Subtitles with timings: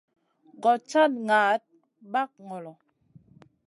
[0.63, 1.61] Goɗ cad naʼaɗ
[2.11, 2.71] ɓag ŋolo.